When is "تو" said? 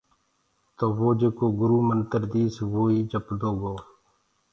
0.77-0.85